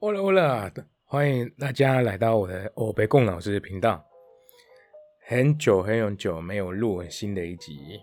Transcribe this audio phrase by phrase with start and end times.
[0.00, 0.72] 好了好了，
[1.06, 4.06] 欢迎大家来到我的欧北贡老师频道。
[5.26, 7.98] 很久很久没有录新的一集，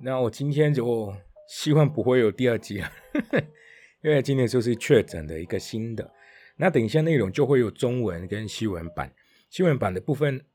[0.00, 1.14] 那我今天就
[1.46, 2.90] 希望不会有第二集了，
[4.02, 6.10] 因为今天就是确诊的一个新的。
[6.56, 9.12] 那等一下内容就会有中文跟新闻版，
[9.50, 10.46] 新闻版的部分。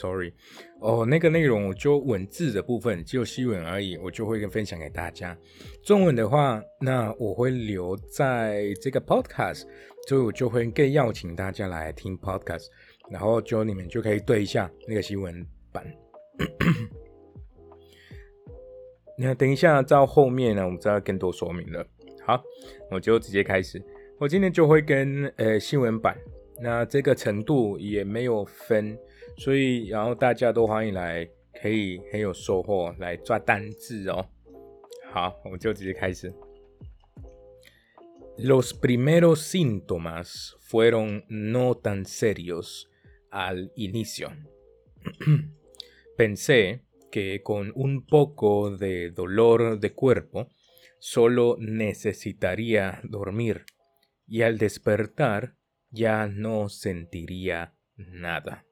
[0.00, 0.32] Sorry，
[0.80, 5.36] 哦，那个内容我就文字的部分只有新闻而已，我就会分享给大家。
[5.82, 9.64] 中文的话，那我会留在这个 Podcast，
[10.08, 12.66] 所以我就会更邀请大家来听 Podcast，
[13.10, 15.84] 然后就你们就可以对一下那个新闻版。
[19.18, 21.84] 那等一下到后面呢，我们再更多说明了。
[22.24, 22.40] 好，
[22.92, 23.82] 我就直接开始。
[24.20, 26.16] 我今天就会跟呃新闻版，
[26.62, 28.96] 那这个程度也没有分。
[38.36, 42.90] Los primeros síntomas fueron no tan serios
[43.30, 44.30] al inicio.
[46.16, 50.48] Pensé que con un poco de dolor de cuerpo
[51.00, 53.64] solo necesitaría dormir
[54.28, 55.56] y al despertar
[55.90, 58.64] ya no sentiría nada.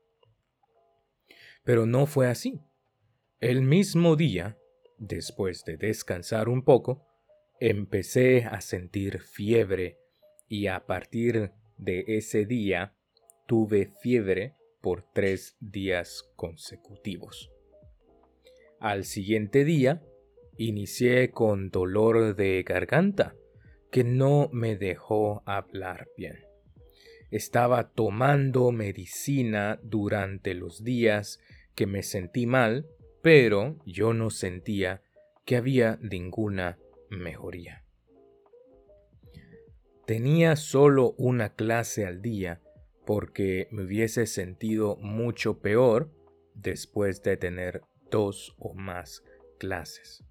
[1.65, 2.61] Pero no fue así.
[3.41, 4.59] El mismo día,
[4.99, 7.07] después de descansar un poco,
[7.61, 9.99] empecé a sentir fiebre
[10.49, 12.95] y a partir de ese día
[13.47, 17.51] tuve fiebre por tres días consecutivos.
[18.81, 20.03] Al siguiente día,
[20.59, 23.37] inicié con dolor de garganta
[23.93, 26.41] que no me dejó hablar bien
[27.33, 31.41] estaba tomando medicina durante los días
[31.75, 32.87] que me sentí mal,
[33.23, 35.03] pero yo no sentía
[35.47, 37.85] que había ninguna mejoría.
[40.07, 42.61] Tenía solo una clase al día
[43.07, 46.11] porque me hubiese sentido mucho peor
[46.55, 49.25] después de tener dos o más
[49.59, 50.23] clases.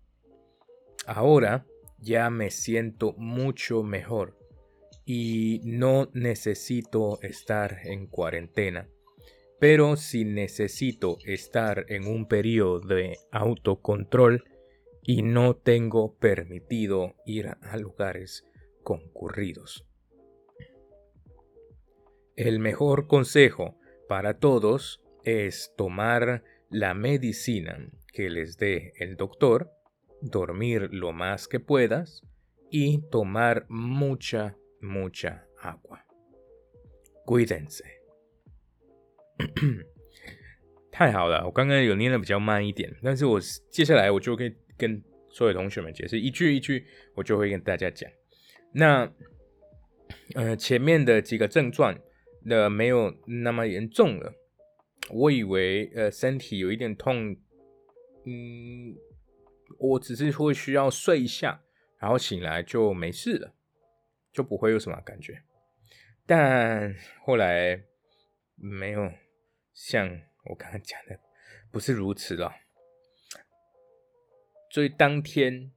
[1.07, 1.65] Ahora
[1.97, 4.37] ya me siento mucho mejor
[5.13, 8.87] y no necesito estar en cuarentena.
[9.59, 14.45] Pero si necesito estar en un periodo de autocontrol
[15.03, 18.45] y no tengo permitido ir a lugares
[18.85, 19.85] concurridos.
[22.37, 29.73] El mejor consejo para todos es tomar la medicina que les dé el doctor,
[30.21, 32.21] dormir lo más que puedas
[32.69, 35.73] y tomar mucha Mucha agua，a
[37.27, 37.45] u e
[39.37, 39.85] e
[40.91, 43.39] 太好了，我刚刚有念的比较慢一点，但是我
[43.71, 48.09] 接下来我就可以跟所有同学们解释，一句一句，我就会跟大家讲。
[48.73, 49.09] 那
[50.35, 51.97] 呃，前面的几个症状，
[52.49, 54.33] 呃，没有那么严重了。
[55.09, 57.35] 我以为呃，身体有一点痛，
[58.25, 58.95] 嗯，
[59.79, 61.61] 我只是会需要睡一下，
[61.99, 63.53] 然后醒来就没事了。
[64.31, 65.41] 就不会有什么感觉，
[66.25, 67.83] 但后来
[68.55, 69.11] 没有
[69.73, 70.07] 像
[70.45, 71.19] 我刚刚讲的，
[71.69, 72.53] 不是如此了。
[74.69, 75.71] 所以当天，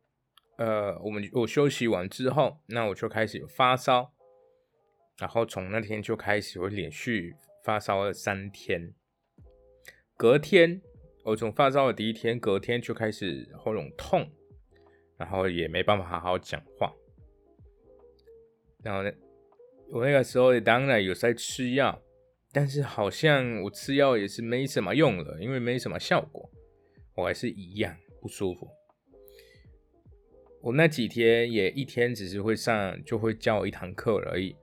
[0.57, 4.15] 呃，我们我休息完之后，那我就开始发烧，
[5.19, 8.95] 然后从那天就开始我连续发烧了三天。
[10.17, 10.81] 隔天，
[11.25, 14.31] 我从发烧的第一天隔天就开始喉咙痛，
[15.17, 16.95] 然后也没办法好好讲话。
[18.85, 19.11] 然后，呢，
[19.91, 22.01] 我那个时候当然有在吃药，
[22.53, 26.49] 但是好像我吃药也是没什么用了，因为没什么效果，
[27.15, 28.69] 我还是一样不舒服。
[30.61, 34.55] 我那几天也一天只是会上就会教一堂课而已，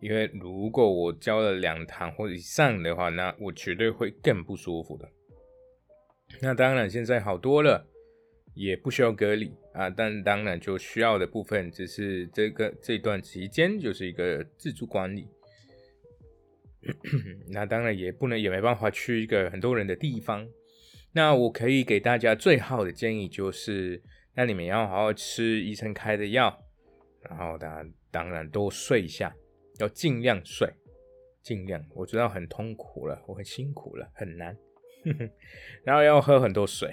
[0.00, 5.08] 因为如果我教了两堂或者以上的话，那我绝对会更不舒服的。
[6.40, 7.84] 那当然现在好多了。
[8.58, 15.28] 也不需要隔离啊，但当然就需要的部分只是这个这段期间就是一个自主管理。
[17.50, 20.44] 那当然也不能也没办法去一个很多人的地方。
[21.12, 24.02] 那我可以给大家最好的建议就是，
[24.34, 26.58] 那你们要好好吃医生开的药，
[27.30, 29.32] 然后大家当然多睡一下，
[29.78, 30.68] 要尽量睡，
[31.44, 31.80] 尽量。
[31.94, 34.56] 我知道很痛苦了，我很辛苦了，很难。
[35.86, 36.92] 然后要喝很多水。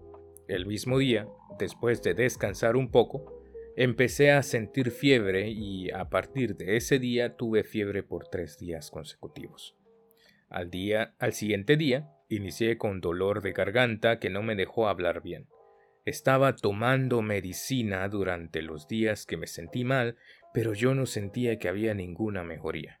[0.47, 1.27] El mismo día,
[1.59, 3.41] después de descansar un poco,
[3.77, 8.89] empecé a sentir fiebre y a partir de ese día tuve fiebre por tres días
[8.91, 9.77] consecutivos.
[10.49, 15.21] Al, día, al siguiente día, inicié con dolor de garganta que no me dejó hablar
[15.21, 15.47] bien.
[16.03, 20.17] Estaba tomando medicina durante los días que me sentí mal,
[20.53, 22.99] pero yo no sentía que había ninguna mejoría.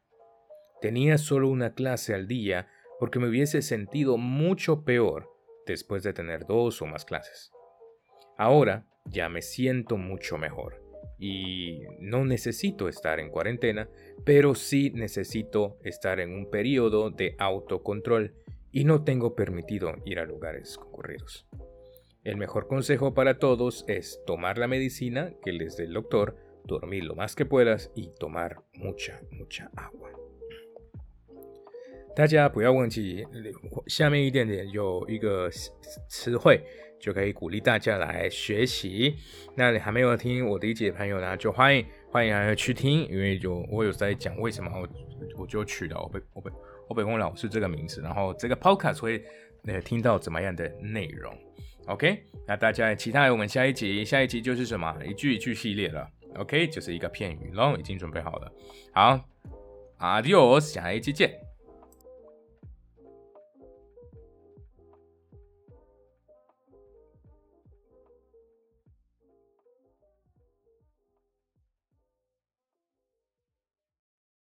[0.79, 5.27] Tenía solo una clase al día porque me hubiese sentido mucho peor
[5.65, 7.51] después de tener dos o más clases.
[8.37, 10.81] Ahora ya me siento mucho mejor
[11.17, 13.89] y no necesito estar en cuarentena,
[14.25, 18.35] pero sí necesito estar en un periodo de autocontrol
[18.71, 21.47] y no tengo permitido ir a lugares concurridos.
[22.23, 27.03] El mejor consejo para todos es tomar la medicina que les dé el doctor, dormir
[27.03, 30.11] lo más que puedas y tomar mucha, mucha agua.
[32.15, 33.25] 大家不要忘记，
[33.87, 35.49] 下面一点点有一个
[36.09, 36.59] 词汇，
[36.99, 39.15] 就可以鼓励大家来学习。
[39.55, 44.87] 那你还没有听我的一节朋友呢，就欢迎欢迎来去听，因为就我有在讲为什么我
[45.41, 46.51] 我就取了我被我被
[46.89, 49.23] 我被问老师这个名字，然后这个 podcast 会
[49.67, 51.33] 呃听到怎么样的内容。
[51.87, 56.05] OK，那大家其他我们下一集下一集就是什么一句一句系列了。
[56.35, 58.51] OK，就是一个片语，然后已经准备好了。
[58.93, 59.19] 好，
[59.99, 61.50] 阿迪 s 下一期见。